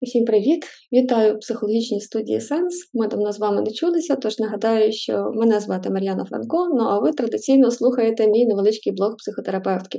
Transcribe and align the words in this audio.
Усім 0.00 0.24
привіт! 0.24 0.64
Вітаю 0.92 1.34
в 1.34 1.38
психологічній 1.38 2.00
студії 2.00 2.40
Сенс. 2.40 2.90
Ми 2.94 3.08
давно 3.08 3.32
з 3.32 3.38
вами 3.38 3.62
не 3.62 3.70
чулися, 3.70 4.16
тож 4.16 4.38
нагадаю, 4.38 4.92
що 4.92 5.30
мене 5.34 5.60
звати 5.60 5.90
Мар'яна 5.90 6.24
Франко, 6.24 6.68
ну 6.74 6.84
а 6.84 6.98
ви 6.98 7.12
традиційно 7.12 7.70
слухаєте 7.70 8.28
мій 8.28 8.46
невеличкий 8.46 8.92
блог 8.92 9.16
психотерапевтки. 9.16 9.98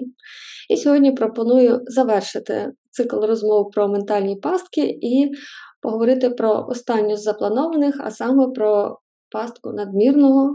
І 0.70 0.78
сьогодні 0.78 1.12
пропоную 1.12 1.82
завершити 1.86 2.72
цикл 2.92 3.16
розмов 3.16 3.72
про 3.72 3.88
ментальні 3.88 4.36
пастки 4.36 4.82
і 5.02 5.32
поговорити 5.81 6.29
про 6.29 6.66
останню 6.70 7.18
з 7.18 7.24
запланованих, 7.24 7.96
а 8.00 8.12
саме 8.12 8.47
про 8.56 8.97
пастку 9.31 9.72
надмірного. 9.74 10.54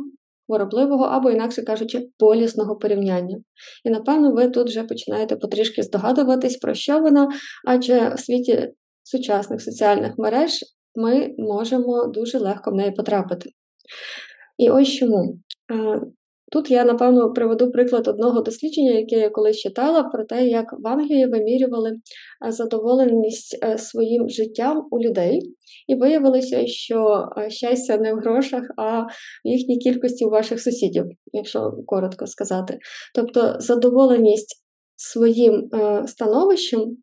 Хворобливого 0.48 1.04
або, 1.04 1.30
інакше 1.30 1.62
кажучи, 1.62 2.08
болісного 2.20 2.76
порівняння. 2.76 3.38
І 3.84 3.90
напевно 3.90 4.32
ви 4.32 4.48
тут 4.48 4.68
вже 4.68 4.82
починаєте 4.82 5.36
потрішки 5.36 5.82
здогадуватись, 5.82 6.56
про 6.56 6.74
що 6.74 7.00
вона, 7.00 7.28
адже 7.66 8.14
в 8.14 8.20
світі 8.20 8.72
сучасних 9.04 9.62
соціальних 9.62 10.18
мереж 10.18 10.60
ми 10.94 11.34
можемо 11.38 12.06
дуже 12.06 12.38
легко 12.38 12.70
в 12.70 12.74
неї 12.74 12.90
потрапити. 12.90 13.50
І 14.58 14.70
ось 14.70 14.88
чому. 14.88 15.38
Тут 16.52 16.70
я, 16.70 16.84
напевно, 16.84 17.32
приведу 17.32 17.70
приклад 17.70 18.08
одного 18.08 18.40
дослідження, 18.40 18.90
яке 18.90 19.16
я 19.16 19.30
колись 19.30 19.58
читала, 19.58 20.02
про 20.02 20.24
те, 20.24 20.46
як 20.46 20.66
в 20.72 20.88
Англії 20.88 21.26
вимірювали 21.26 21.92
задоволеність 22.48 23.58
е, 23.64 23.78
своїм 23.78 24.28
життям 24.28 24.88
у 24.90 25.00
людей, 25.00 25.40
і 25.88 25.94
виявилося, 25.94 26.66
що 26.66 27.28
щастя 27.48 27.96
не 27.96 28.14
в 28.14 28.16
грошах, 28.16 28.62
а 28.76 29.00
в 29.00 29.08
їхній 29.44 29.78
кількості 29.78 30.24
у 30.24 30.30
ваших 30.30 30.60
сусідів, 30.60 31.04
якщо 31.32 31.72
коротко 31.86 32.26
сказати. 32.26 32.78
Тобто 33.14 33.56
задоволеність 33.58 34.62
своїм 34.96 35.68
е, 35.74 36.04
становищем 36.06 36.96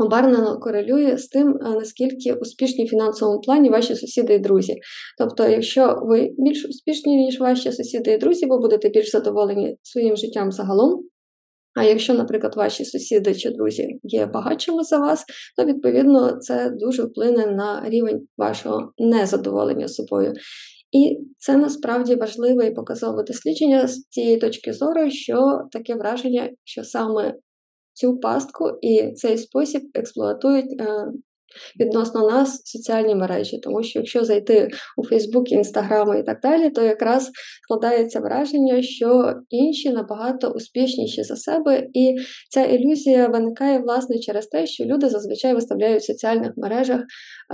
обернено 0.00 0.58
корелює 0.58 1.18
з 1.18 1.28
тим, 1.28 1.48
е, 1.48 1.70
наскільки 1.74 2.32
успішні 2.32 2.84
в 2.84 2.88
фінансовому 2.88 3.40
плані 3.40 3.70
ваші 3.70 3.94
сусіди 3.94 4.34
і 4.34 4.38
друзі. 4.38 4.74
Тобто, 5.18 5.48
якщо 5.48 5.98
ви 6.02 6.30
більш 6.38 6.64
успішні, 6.64 7.16
ніж 7.16 7.40
ваші 7.40 7.72
сусіди 7.72 8.12
і 8.12 8.18
друзі, 8.18 8.46
ви 8.46 8.58
будете 8.58 8.88
більш 8.88 9.10
задоволені 9.10 9.76
своїм 9.82 10.16
життям 10.16 10.52
загалом. 10.52 11.02
А 11.74 11.84
якщо, 11.84 12.14
наприклад, 12.14 12.56
ваші 12.56 12.84
сусіди 12.84 13.34
чи 13.34 13.50
друзі 13.50 13.98
є 14.02 14.26
багатшими 14.26 14.84
за 14.84 14.98
вас, 14.98 15.24
то 15.56 15.64
відповідно 15.64 16.36
це 16.40 16.70
дуже 16.80 17.02
вплине 17.02 17.46
на 17.46 17.82
рівень 17.88 18.20
вашого 18.38 18.92
незадоволення 18.98 19.88
собою. 19.88 20.32
І 20.92 21.18
це 21.38 21.56
насправді 21.56 22.14
важливе 22.14 22.66
і 22.66 22.74
показове 22.74 23.22
дослідження 23.22 23.88
з 23.88 23.98
тієї 23.98 24.36
точки 24.36 24.72
зору, 24.72 25.10
що 25.10 25.58
таке 25.72 25.94
враження, 25.94 26.50
що 26.64 26.84
саме 26.84 27.34
цю 28.00 28.18
пастку 28.18 28.64
і 28.82 29.12
цей 29.12 29.38
спосіб 29.38 29.82
експлуатують 29.94 30.80
е, 30.80 30.86
відносно 31.80 32.30
нас 32.30 32.62
соціальні 32.64 33.14
мережі. 33.14 33.58
Тому 33.58 33.82
що 33.82 33.98
якщо 33.98 34.24
зайти 34.24 34.68
у 34.96 35.04
Фейсбук, 35.04 35.52
Інстаграм 35.52 36.20
і 36.20 36.22
так 36.22 36.40
далі, 36.42 36.70
то 36.70 36.82
якраз 36.82 37.30
складається 37.62 38.20
враження, 38.20 38.82
що 38.82 39.34
інші 39.48 39.90
набагато 39.90 40.48
успішніші 40.48 41.22
за 41.22 41.36
себе, 41.36 41.86
і 41.92 42.16
ця 42.50 42.64
ілюзія 42.64 43.28
виникає 43.28 43.78
власне 43.78 44.18
через 44.18 44.46
те, 44.46 44.66
що 44.66 44.84
люди 44.84 45.08
зазвичай 45.08 45.54
виставляють 45.54 46.02
в 46.02 46.06
соціальних 46.06 46.52
мережах 46.56 47.00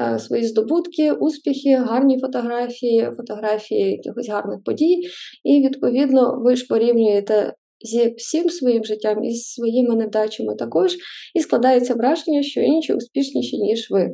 е, 0.00 0.18
свої 0.18 0.44
здобутки, 0.44 1.12
успіхи, 1.12 1.76
гарні 1.76 2.20
фотографії, 2.20 3.10
фотографії 3.16 3.90
якихось 3.90 4.28
гарних 4.28 4.64
подій, 4.64 5.08
і 5.44 5.60
відповідно 5.60 6.40
ви 6.44 6.56
ж 6.56 6.66
порівнюєте 6.66 7.52
зі 7.80 8.14
всім 8.14 8.50
своїм 8.50 8.84
життям 8.84 9.24
і 9.24 9.34
своїми 9.34 9.96
невдачами 9.96 10.54
також, 10.54 10.96
і 11.34 11.40
складається 11.40 11.94
враження, 11.94 12.42
що 12.42 12.60
інші 12.60 12.94
успішніші, 12.94 13.58
ніж 13.58 13.90
ви. 13.90 14.10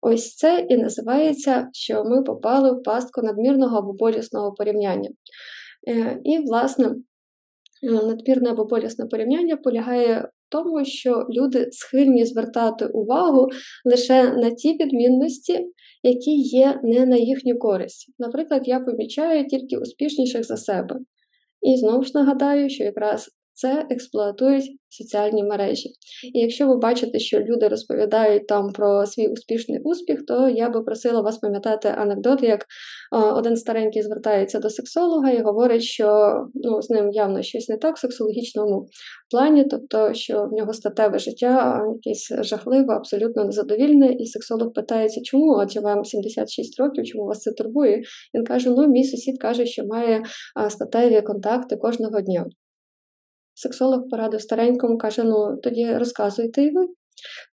Ось 0.00 0.34
це 0.34 0.66
і 0.68 0.76
називається, 0.76 1.68
що 1.72 2.04
ми 2.04 2.22
попали 2.22 2.72
в 2.72 2.82
пастку 2.82 3.22
надмірного 3.22 3.78
або 3.78 3.92
болісного 3.92 4.52
порівняння. 4.52 5.10
Е, 5.88 6.20
і, 6.24 6.38
власне, 6.38 6.94
надмірне 7.82 8.50
або 8.50 8.64
болісне 8.64 9.06
порівняння 9.06 9.56
полягає 9.56 10.20
в 10.20 10.28
тому, 10.48 10.84
що 10.84 11.26
люди 11.30 11.68
схильні 11.72 12.26
звертати 12.26 12.86
увагу 12.86 13.48
лише 13.84 14.32
на 14.32 14.50
ті 14.50 14.72
відмінності, 14.72 15.66
які 16.02 16.30
є 16.36 16.80
не 16.82 17.06
на 17.06 17.16
їхню 17.16 17.58
користь. 17.58 18.14
Наприклад, 18.18 18.68
я 18.68 18.80
помічаю 18.80 19.46
тільки 19.46 19.76
успішніших 19.76 20.44
за 20.44 20.56
себе. 20.56 20.96
І 21.64 21.76
знову 21.76 22.04
ж 22.04 22.10
нагадаю, 22.14 22.70
що 22.70 22.84
якраз 22.84 23.30
це 23.54 23.86
експлуатують 23.90 24.64
соціальні 24.88 25.44
мережі. 25.44 25.88
І 26.34 26.40
якщо 26.40 26.68
ви 26.68 26.76
бачите, 26.76 27.18
що 27.18 27.40
люди 27.40 27.68
розповідають 27.68 28.46
там 28.46 28.72
про 28.72 29.06
свій 29.06 29.28
успішний 29.28 29.80
успіх, 29.84 30.26
то 30.26 30.48
я 30.48 30.70
би 30.70 30.82
просила 30.82 31.20
вас 31.20 31.38
пам'ятати 31.38 31.88
анекдот, 31.88 32.42
як 32.42 32.66
один 33.34 33.56
старенький 33.56 34.02
звертається 34.02 34.58
до 34.58 34.70
сексолога 34.70 35.30
і 35.30 35.42
говорить, 35.42 35.82
що 35.82 36.34
ну, 36.54 36.82
з 36.82 36.90
ним 36.90 37.10
явно 37.10 37.42
щось 37.42 37.68
не 37.68 37.76
так 37.76 37.96
в 37.96 38.00
сексологічному 38.00 38.86
плані, 39.30 39.64
тобто, 39.64 40.14
що 40.14 40.44
в 40.44 40.52
нього 40.52 40.72
статеве 40.72 41.18
життя 41.18 41.80
якесь 41.94 42.46
жахливе, 42.46 42.94
абсолютно 42.94 43.44
незадовільне, 43.44 44.12
і 44.12 44.26
сексолог 44.26 44.72
питається, 44.72 45.20
чому 45.24 45.56
адже 45.62 45.80
вам 45.80 46.04
76 46.04 46.80
років, 46.80 47.04
чому 47.04 47.24
вас 47.24 47.40
це 47.40 47.52
турбує? 47.52 48.02
Він 48.34 48.44
каже: 48.44 48.70
Ну, 48.70 48.88
мій 48.88 49.04
сусід 49.04 49.38
каже, 49.40 49.66
що 49.66 49.86
має 49.86 50.22
статеві 50.68 51.22
контакти 51.22 51.76
кожного 51.76 52.20
дня. 52.20 52.46
Сексолог 53.64 54.00
порадив 54.10 54.40
старенькому, 54.40 54.98
каже: 54.98 55.22
ну 55.24 55.56
тоді 55.62 55.92
розказуйте 55.92 56.62
і 56.62 56.70
ви. 56.70 56.86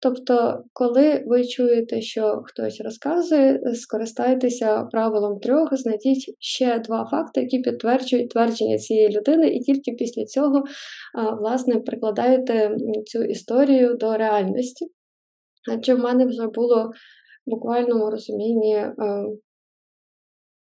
Тобто, 0.01 0.63
коли 0.73 1.23
ви 1.27 1.45
чуєте, 1.45 2.01
що 2.01 2.41
хтось 2.45 2.81
розказує, 2.81 3.59
скористайтеся 3.73 4.83
правилом 4.83 5.39
трьох, 5.39 5.77
знайдіть 5.77 6.35
ще 6.39 6.79
два 6.79 7.07
факти, 7.11 7.41
які 7.41 7.59
підтверджують 7.59 8.29
твердження 8.29 8.77
цієї 8.77 9.09
людини, 9.09 9.47
і 9.47 9.59
тільки 9.59 9.91
після 9.91 10.25
цього, 10.25 10.63
власне, 11.39 11.75
прикладаєте 11.75 12.75
цю 13.05 13.23
історію 13.23 13.93
до 13.93 14.17
реальності. 14.17 14.85
Адже 15.71 15.93
в 15.93 15.99
мене 15.99 16.25
вже 16.25 16.47
було 16.47 16.91
в 17.45 17.49
буквальному 17.49 18.11
розумінні 18.11 18.85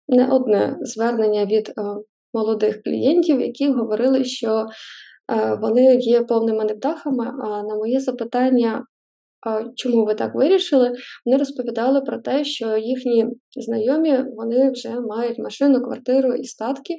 не 0.07 0.27
одне 0.27 0.77
звернення 0.81 1.45
від 1.45 1.73
молодих 2.33 2.83
клієнтів, 2.83 3.41
які 3.41 3.69
говорили, 3.69 4.23
що 4.23 4.65
вони 5.61 5.95
є 5.95 6.23
повними 6.23 6.65
невдахами. 6.65 7.25
А 7.43 7.63
на 7.63 7.75
моє 7.75 7.99
запитання, 7.99 8.85
чому 9.75 10.05
ви 10.05 10.15
так 10.15 10.35
вирішили, 10.35 10.91
вони 11.25 11.37
розповідали 11.37 12.01
про 12.01 12.17
те, 12.17 12.43
що 12.43 12.77
їхні 12.77 13.25
знайомі 13.57 14.23
вони 14.35 14.71
вже 14.71 14.99
мають 14.99 15.39
машину, 15.39 15.81
квартиру 15.81 16.33
і 16.33 16.43
статки, 16.43 16.93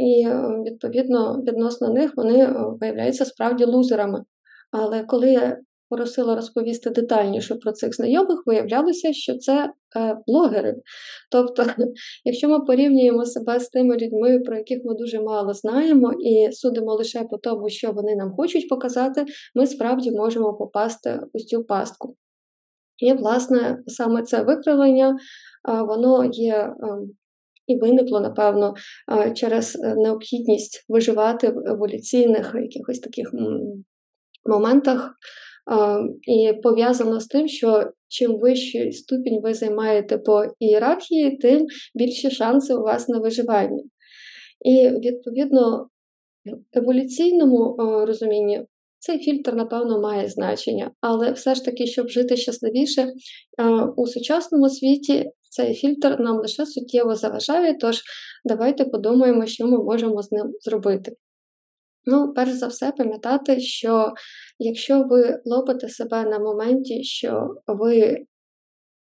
і 0.00 0.26
е, 0.28 0.62
відповідно 0.66 1.42
відносно 1.46 1.88
них 1.88 2.12
вони 2.16 2.44
е, 2.44 2.54
виявляються 2.80 3.24
справді 3.24 3.64
лузерами. 3.64 4.22
Але 4.70 5.04
коли 5.04 5.56
просила 5.90 6.34
розповісти 6.34 6.90
детальніше 6.90 7.54
про 7.54 7.72
цих 7.72 7.94
знайомих, 7.94 8.42
виявлялося, 8.46 9.12
що 9.12 9.38
це 9.38 9.72
е, 9.96 10.16
блогери. 10.26 10.74
Тобто, 11.30 11.64
якщо 12.24 12.48
ми 12.48 12.60
порівнюємо 12.60 13.24
себе 13.24 13.60
з 13.60 13.68
тими 13.68 13.96
людьми, 13.96 14.40
про 14.40 14.56
яких 14.56 14.78
ми 14.84 14.94
дуже 14.94 15.20
мало 15.20 15.54
знаємо, 15.54 16.12
і 16.12 16.52
судимо 16.52 16.94
лише 16.94 17.22
по 17.22 17.38
тому, 17.38 17.68
що 17.68 17.92
вони 17.92 18.16
нам 18.16 18.32
хочуть 18.32 18.68
показати, 18.68 19.24
ми 19.54 19.66
справді 19.66 20.10
можемо 20.10 20.54
попасти 20.54 21.20
у 21.32 21.38
цю 21.38 21.64
пастку. 21.64 22.16
І, 22.98 23.12
власне, 23.12 23.82
саме 23.86 24.22
це 24.22 24.42
викривлення, 24.42 25.16
е, 25.68 25.82
воно 25.82 26.24
є. 26.24 26.54
Е, 26.54 26.74
і 27.66 27.78
виникло, 27.78 28.20
напевно, 28.20 28.74
е, 29.12 29.30
через 29.30 29.74
необхідність 29.96 30.84
виживати 30.88 31.48
в 31.48 31.58
еволюційних 31.66 32.54
якихось 32.54 32.98
таких 32.98 33.30
моментах 34.46 35.14
і 36.22 36.52
пов'язано 36.62 37.20
з 37.20 37.26
тим, 37.26 37.48
що 37.48 37.90
чим 38.08 38.38
вищий 38.38 38.92
ступінь 38.92 39.40
ви 39.42 39.54
займаєте 39.54 40.18
по 40.18 40.44
ієрархії, 40.58 41.36
тим 41.36 41.66
більші 41.94 42.30
шанси 42.30 42.74
у 42.74 42.82
вас 42.82 43.08
на 43.08 43.18
виживання. 43.18 43.82
І, 44.64 44.88
відповідно, 44.88 45.88
в 46.44 46.78
еволюційному 46.78 47.76
розумінні 48.06 48.64
цей 48.98 49.18
фільтр, 49.18 49.54
напевно, 49.54 50.00
має 50.00 50.28
значення, 50.28 50.90
але 51.00 51.32
все 51.32 51.54
ж 51.54 51.64
таки, 51.64 51.86
щоб 51.86 52.08
жити 52.08 52.36
щасливіше 52.36 53.12
у 53.96 54.06
сучасному 54.06 54.68
світі, 54.68 55.30
цей 55.50 55.74
фільтр 55.74 56.16
нам 56.20 56.36
лише 56.36 56.66
суттєво 56.66 57.14
заважає, 57.14 57.76
тож 57.80 58.02
давайте 58.44 58.84
подумаємо, 58.84 59.46
що 59.46 59.66
ми 59.66 59.84
можемо 59.84 60.22
з 60.22 60.32
ним 60.32 60.52
зробити. 60.60 61.12
Ну, 62.06 62.32
перш 62.34 62.52
за 62.52 62.66
все, 62.66 62.92
пам'ятати, 62.92 63.60
що 63.60 64.12
якщо 64.58 65.02
ви 65.02 65.40
лопите 65.44 65.88
себе 65.88 66.24
на 66.24 66.38
моменті, 66.38 67.04
що 67.04 67.48
ви 67.66 68.16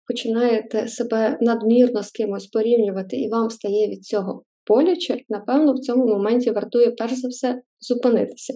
починаєте 0.07 0.87
себе 0.87 1.37
надмірно 1.41 2.03
з 2.03 2.11
кимось 2.11 2.47
порівнювати, 2.47 3.17
і 3.17 3.29
вам 3.29 3.49
стає 3.49 3.87
від 3.87 4.05
цього 4.05 4.43
боляче, 4.67 5.17
напевно, 5.29 5.73
в 5.73 5.79
цьому 5.79 6.07
моменті 6.07 6.51
вартує 6.51 6.91
перш 6.91 7.13
за 7.13 7.27
все 7.27 7.61
зупинитися. 7.79 8.53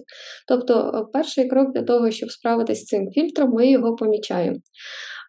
Тобто, 0.48 1.06
перший 1.12 1.48
крок 1.48 1.72
для 1.74 1.82
того, 1.82 2.10
щоб 2.10 2.30
справитися 2.30 2.82
з 2.82 2.84
цим 2.84 3.10
фільтром, 3.10 3.50
ми 3.50 3.70
його 3.70 3.96
помічаємо. 3.96 4.56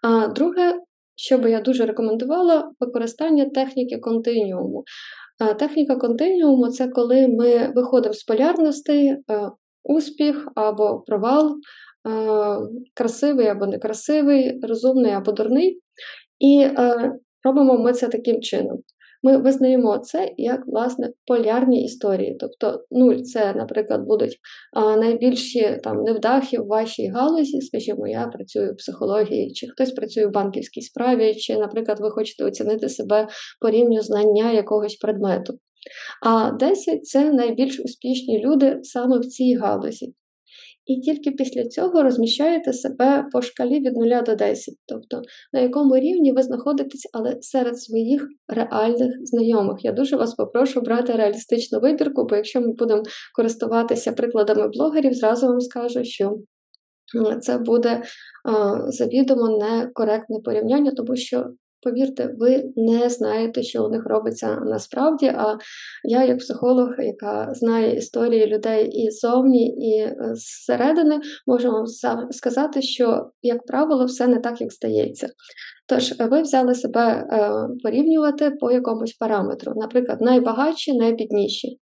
А 0.03 0.27
друге, 0.27 0.73
що 1.15 1.37
би 1.37 1.51
я 1.51 1.61
дуже 1.61 1.85
рекомендувала, 1.85 2.71
використання 2.79 3.45
техніки 3.45 3.97
континіуму. 3.97 4.83
Техніка 5.59 5.95
континіуму 5.95 6.67
це 6.67 6.87
коли 6.87 7.27
ми 7.27 7.71
виходимо 7.75 8.13
з 8.13 8.23
полярностей, 8.23 9.07
е, 9.07 9.21
успіх 9.83 10.47
або 10.55 11.03
провал, 11.07 11.51
е, 11.51 11.59
красивий 12.93 13.47
або 13.47 13.65
некрасивий, 13.65 14.59
розумний 14.63 15.11
або 15.11 15.31
дурний. 15.31 15.79
І 16.39 16.59
е, 16.61 17.11
робимо 17.43 17.77
ми 17.77 17.93
це 17.93 18.07
таким 18.07 18.41
чином. 18.41 18.77
Ми 19.25 19.37
визнаємо 19.37 19.97
це 19.97 20.33
як 20.37 20.67
власне 20.67 21.09
полярні 21.27 21.83
історії. 21.83 22.37
Тобто, 22.39 22.85
нуль 22.91 23.15
це, 23.15 23.53
наприклад, 23.53 24.01
будуть 24.07 24.37
найбільші 24.97 25.79
там 25.83 26.03
невдахи 26.03 26.59
в 26.59 26.67
вашій 26.67 27.07
галузі. 27.07 27.61
Скажімо, 27.61 28.07
я 28.07 28.27
працюю 28.27 28.73
в 28.73 28.77
психології, 28.77 29.53
чи 29.53 29.67
хтось 29.67 29.91
працює 29.91 30.25
в 30.25 30.31
банківській 30.31 30.81
справі, 30.81 31.35
чи, 31.35 31.57
наприклад, 31.57 31.99
ви 31.99 32.11
хочете 32.11 32.45
оцінити 32.45 32.89
себе 32.89 33.27
по 33.61 33.69
рівню 33.69 34.01
знання 34.01 34.51
якогось 34.51 34.95
предмету. 34.95 35.53
А 36.25 36.51
10 36.51 37.05
це 37.05 37.33
найбільш 37.33 37.79
успішні 37.79 38.45
люди 38.45 38.79
саме 38.83 39.19
в 39.19 39.25
цій 39.25 39.55
галузі 39.55 40.13
і 40.85 40.99
тільки 40.99 41.31
після 41.31 41.65
цього 41.65 42.03
розміщаєте 42.03 42.73
себе 42.73 43.25
по 43.31 43.41
шкалі 43.41 43.79
від 43.79 43.97
0 43.97 44.23
до 44.25 44.35
10, 44.35 44.75
тобто 44.85 45.21
на 45.53 45.59
якому 45.59 45.95
рівні 45.97 46.31
ви 46.31 46.43
знаходитесь, 46.43 47.09
але 47.13 47.37
серед 47.41 47.79
своїх 47.79 48.27
реальних 48.47 49.11
знайомих. 49.23 49.77
Я 49.79 49.91
дуже 49.91 50.15
вас 50.15 50.35
попрошу 50.35 50.81
брати 50.81 51.13
реалістичну 51.13 51.79
вибірку, 51.79 52.25
бо 52.29 52.35
якщо 52.35 52.61
ми 52.61 52.73
будемо 52.73 53.03
користуватися 53.35 54.11
прикладами 54.11 54.67
блогерів, 54.67 55.13
зразу 55.13 55.47
вам 55.47 55.59
скажу, 55.59 56.03
що 56.03 56.35
це 57.41 57.57
буде 57.57 58.01
завідомо 58.87 59.57
некоректне 59.57 60.39
порівняння, 60.43 60.91
тому 60.91 61.15
що 61.15 61.45
повірте, 61.85 62.35
ви 62.37 62.63
не 62.75 63.09
знаєте, 63.09 63.63
що 63.63 63.85
у 63.85 63.89
них 63.89 64.05
робиться 64.05 64.55
насправді. 64.65 65.25
А 65.25 65.57
я, 66.03 66.23
як 66.23 66.39
психолог, 66.39 66.89
яка 66.99 67.53
знає 67.53 67.95
історії 67.95 68.47
людей 68.47 68.87
і 68.87 69.11
зовні, 69.11 69.67
і 69.67 69.99
е, 69.99 70.15
зсередини, 70.33 71.19
можу 71.47 71.71
вам 71.71 71.85
сказати, 72.31 72.81
що, 72.81 73.29
як 73.41 73.65
правило, 73.65 74.05
все 74.05 74.27
не 74.27 74.39
так, 74.39 74.61
як 74.61 74.73
здається. 74.73 75.29
Тож, 75.87 76.13
ви 76.19 76.41
взяли 76.41 76.75
себе 76.75 77.01
е, 77.01 77.51
порівнювати 77.83 78.51
по 78.51 78.71
якомусь 78.71 79.13
параметру, 79.13 79.73
наприклад, 79.75 80.21
найбагатші, 80.21 80.93
найбідніші. 80.93 81.79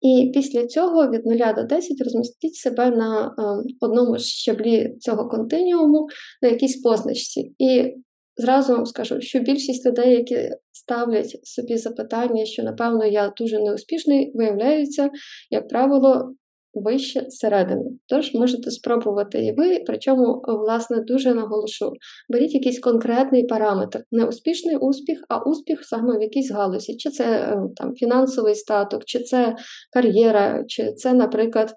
І 0.00 0.30
після 0.34 0.66
цього 0.66 1.10
від 1.10 1.26
0 1.26 1.36
до 1.56 1.62
10 1.62 2.00
розмістіть 2.04 2.54
себе 2.54 2.90
на 2.90 3.26
е, 3.26 3.42
одному 3.80 4.18
щаблі 4.18 4.96
цього 5.00 5.28
континіуму 5.28 6.06
на 6.42 6.48
якійсь 6.48 6.82
позначці. 6.82 7.54
І 7.58 7.94
Зразу 8.36 8.72
вам 8.72 8.86
скажу, 8.86 9.20
що 9.20 9.38
більшість 9.38 9.86
людей, 9.86 10.12
які 10.12 10.50
ставлять 10.72 11.46
собі 11.46 11.76
запитання, 11.76 12.44
що, 12.44 12.62
напевно, 12.62 13.06
я 13.06 13.32
дуже 13.36 13.58
неуспішний, 13.58 14.32
виявляються, 14.34 15.10
як 15.50 15.68
правило, 15.68 16.34
вище 16.74 17.26
середини. 17.28 17.84
Тож 18.06 18.34
можете 18.34 18.70
спробувати 18.70 19.44
і 19.44 19.52
ви, 19.52 19.82
причому, 19.86 20.42
власне, 20.46 21.00
дуже 21.00 21.34
наголошу. 21.34 21.92
Беріть 22.28 22.54
якийсь 22.54 22.80
конкретний 22.80 23.46
параметр, 23.46 24.02
не 24.10 24.24
успішний 24.24 24.76
успіх, 24.76 25.24
а 25.28 25.42
успіх 25.42 25.84
саме 25.84 26.18
в 26.18 26.22
якійсь 26.22 26.50
галузі, 26.50 26.96
чи 26.96 27.10
це 27.10 27.24
е, 27.24 27.58
там 27.76 27.94
фінансовий 27.94 28.54
статок, 28.54 29.04
чи 29.04 29.18
це 29.18 29.56
кар'єра, 29.92 30.64
чи 30.66 30.92
це, 30.92 31.12
наприклад, 31.12 31.74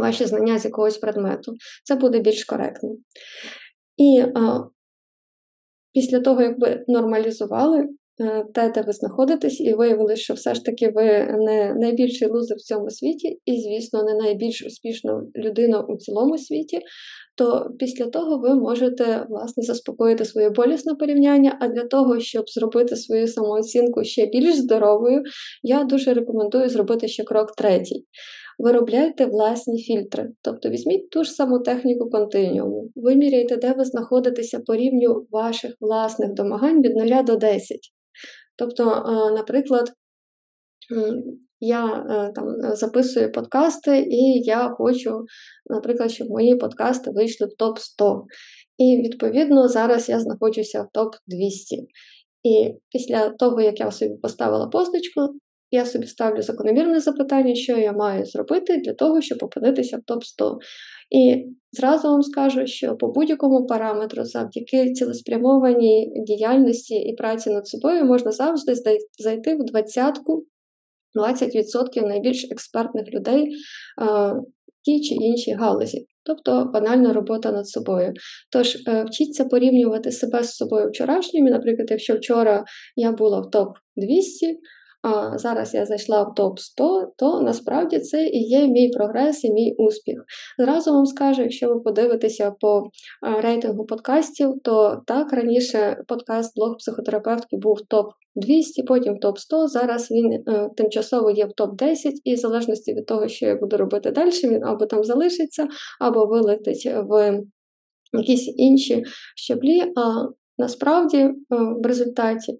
ваші 0.00 0.24
знання 0.24 0.58
з 0.58 0.64
якогось 0.64 0.98
предмету. 0.98 1.54
Це 1.84 1.94
буде 1.94 2.20
більш 2.20 2.44
коректно. 2.44 2.90
І 3.96 4.24
Після 5.94 6.20
того, 6.20 6.42
як 6.42 6.54
ви 6.58 6.84
нормалізували 6.88 7.88
е, 8.20 8.44
те, 8.54 8.70
де 8.70 8.82
ви 8.82 8.92
знаходитесь, 8.92 9.60
і 9.60 9.74
виявили, 9.74 10.16
що 10.16 10.34
все 10.34 10.54
ж 10.54 10.64
таки 10.64 10.88
ви 10.88 11.04
не 11.38 11.74
найбільший 11.74 12.28
лузер 12.28 12.56
в 12.56 12.60
цьому 12.60 12.90
світі, 12.90 13.40
і, 13.44 13.60
звісно, 13.60 14.02
не 14.02 14.14
найбільш 14.14 14.66
успішна 14.66 15.22
людина 15.36 15.80
у 15.80 15.96
цілому 15.96 16.38
світі, 16.38 16.80
то 17.34 17.70
після 17.78 18.06
того 18.06 18.38
ви 18.38 18.54
можете 18.54 19.26
власне 19.28 19.62
заспокоїти 19.62 20.24
своє 20.24 20.50
болісне 20.50 20.94
порівняння. 20.94 21.58
А 21.60 21.68
для 21.68 21.84
того, 21.84 22.20
щоб 22.20 22.44
зробити 22.48 22.96
свою 22.96 23.28
самооцінку 23.28 24.04
ще 24.04 24.26
більш 24.26 24.56
здоровою, 24.56 25.22
я 25.62 25.84
дуже 25.84 26.14
рекомендую 26.14 26.68
зробити 26.68 27.08
ще 27.08 27.24
крок 27.24 27.52
третій 27.56 28.06
виробляйте 28.58 29.26
власні 29.26 29.82
фільтри. 29.82 30.28
Тобто 30.42 30.68
візьміть 30.68 31.10
ту 31.10 31.24
ж 31.24 31.30
саму 31.30 31.58
техніку 31.58 32.10
континіуму, 32.10 32.90
виміряйте, 32.94 33.56
де 33.56 33.72
ви 33.72 33.84
знаходитеся 33.84 34.60
по 34.60 34.76
рівню 34.76 35.26
ваших 35.30 35.74
власних 35.80 36.32
домагань 36.32 36.82
від 36.82 36.96
0 36.96 37.22
до 37.24 37.36
10. 37.36 37.78
Тобто, 38.56 38.84
наприклад, 39.36 39.92
я 41.60 41.86
е, 41.86 42.32
там 42.34 42.74
записую 42.74 43.32
подкасти, 43.32 43.98
і 43.98 44.42
я 44.44 44.68
хочу, 44.68 45.24
наприклад, 45.70 46.10
щоб 46.10 46.28
мої 46.28 46.56
подкасти 46.56 47.10
вийшли 47.10 47.46
в 47.46 47.56
топ 47.58 47.78
100. 47.78 48.24
І, 48.78 48.96
відповідно, 48.96 49.68
зараз 49.68 50.08
я 50.08 50.20
знаходжуся 50.20 50.82
в 50.82 50.86
топ 50.92 51.14
200. 51.26 51.76
І 52.42 52.74
після 52.90 53.28
того, 53.28 53.60
як 53.60 53.80
я 53.80 53.90
собі 53.90 54.14
поставила 54.22 54.66
позначку, 54.66 55.20
я 55.70 55.86
собі 55.86 56.06
ставлю 56.06 56.42
закономірне 56.42 57.00
запитання, 57.00 57.54
що 57.54 57.78
я 57.78 57.92
маю 57.92 58.24
зробити 58.26 58.76
для 58.76 58.94
того, 58.94 59.20
щоб 59.20 59.38
опинитися 59.42 59.96
в 59.96 60.12
топ-100. 60.12 60.56
І 61.10 61.46
зразу 61.72 62.08
вам 62.08 62.22
скажу, 62.22 62.66
що 62.66 62.96
по 62.96 63.08
будь-якому 63.08 63.66
параметру, 63.66 64.24
завдяки 64.24 64.92
цілеспрямованій 64.92 66.12
діяльності 66.26 66.94
і 66.94 67.14
праці 67.16 67.50
над 67.50 67.66
собою, 67.66 68.04
можна 68.04 68.32
завжди 68.32 68.74
зайти 69.18 69.54
в 69.54 69.64
двадцятку 69.64 70.46
20% 71.20 72.06
найбільш 72.06 72.50
експертних 72.50 73.04
людей 73.14 73.48
в 74.82 74.84
тій 74.84 75.00
чи 75.00 75.14
іншій 75.14 75.52
галузі. 75.52 76.06
Тобто 76.24 76.70
банальна 76.74 77.12
робота 77.12 77.52
над 77.52 77.68
собою. 77.68 78.12
Тож 78.52 78.76
е, 78.88 79.04
вчіться 79.04 79.44
порівнювати 79.44 80.10
себе 80.12 80.42
з 80.42 80.56
собою 80.56 80.88
вчорашніми. 80.88 81.50
Наприклад, 81.50 81.90
якщо 81.90 82.16
вчора 82.16 82.64
я 82.96 83.12
була 83.12 83.40
в 83.40 83.50
топ 83.50 83.68
200, 83.96 84.58
зараз 85.34 85.74
я 85.74 85.86
зайшла 85.86 86.22
в 86.22 86.34
топ 86.34 86.58
100, 86.58 87.12
то 87.16 87.40
насправді 87.40 87.98
це 87.98 88.26
і 88.26 88.48
є 88.48 88.68
мій 88.68 88.88
прогрес 88.88 89.44
і 89.44 89.52
мій 89.52 89.74
успіх. 89.78 90.24
Зразу 90.58 90.92
вам 90.92 91.06
скажу, 91.06 91.42
якщо 91.42 91.68
ви 91.68 91.80
подивитеся 91.80 92.52
по 92.60 92.90
рейтингу 93.42 93.86
подкастів, 93.86 94.54
то 94.64 95.02
так 95.06 95.32
раніше 95.32 95.96
подкаст 96.08 96.56
блог 96.56 96.76
психотерапевтки 96.76 97.56
був 97.56 97.80
топ 97.88 98.06
200, 98.36 98.82
потім 98.82 99.18
топ 99.18 99.38
100. 99.38 99.68
Зараз 99.68 100.10
він 100.10 100.32
е, 100.32 100.70
тимчасово 100.76 101.30
є 101.30 101.46
в 101.46 101.52
топ 101.52 101.76
10, 101.76 102.14
і 102.24 102.34
в 102.34 102.38
залежності 102.38 102.94
від 102.94 103.06
того, 103.06 103.28
що 103.28 103.46
я 103.46 103.56
буду 103.56 103.76
робити 103.76 104.10
далі, 104.10 104.30
він 104.30 104.64
або 104.64 104.86
там 104.86 105.04
залишиться, 105.04 105.68
або 106.00 106.26
вилетить 106.26 106.86
в 107.08 107.40
якісь 108.12 108.54
інші 108.56 109.04
щаблі. 109.36 109.80
А 109.96 110.26
насправді 110.58 111.18
е, 111.18 111.32
в 111.50 111.86
результаті 111.86 112.58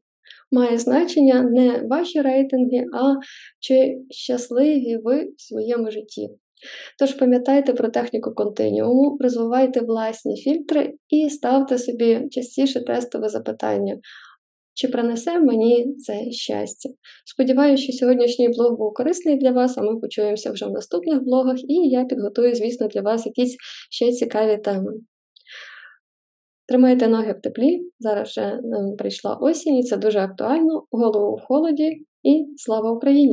має 0.53 0.79
значення 0.79 1.43
не 1.43 1.87
ваші 1.91 2.21
рейтинги, 2.21 2.85
а 2.95 3.15
чи 3.61 3.99
щасливі 4.11 4.97
ви 5.05 5.25
в 5.37 5.43
своєму 5.43 5.91
житті. 5.91 6.29
Тож 6.99 7.12
пам'ятайте 7.12 7.73
про 7.73 7.89
техніку 7.89 8.35
континіуму, 8.35 9.19
розвивайте 9.21 9.81
власні 9.81 10.37
фільтри 10.37 10.95
і 11.09 11.31
ставте 11.31 11.79
собі 11.79 12.29
частіше 12.31 12.85
тестове 12.85 13.29
запитання. 13.29 13.99
Чи 14.75 14.89
принесе 14.89 15.39
мені 15.39 15.95
це 15.99 16.31
щастя? 16.31 16.89
Сподіваюся, 17.27 17.83
що 17.83 17.93
сьогоднішній 17.93 18.49
блог 18.49 18.79
був 18.79 18.95
корисний 18.95 19.37
для 19.37 19.51
вас, 19.51 19.79
а 19.79 19.83
ми 19.83 20.01
почуємося 20.01 20.53
вже 20.53 20.67
в 20.67 20.71
наступних 20.71 21.23
блогах, 21.23 21.57
і 21.69 21.75
я 21.75 22.05
підготую, 22.05 22.55
звісно, 22.55 22.89
для 22.89 23.01
вас 23.01 23.27
якісь 23.27 23.57
ще 23.91 24.12
цікаві 24.12 24.57
теми. 24.57 24.93
Тримайте 26.73 27.09
ноги 27.09 27.33
в 27.33 27.41
теплі, 27.41 27.81
зараз 27.99 28.29
вже 28.29 28.61
прийшла 28.99 29.35
осінь, 29.35 29.76
і 29.76 29.83
це 29.83 29.97
дуже 29.97 30.19
актуально, 30.19 30.83
голову 30.91 31.37
в 31.37 31.41
холоді. 31.41 32.07
І 32.23 32.47
слава 32.57 32.91
Україні! 32.91 33.31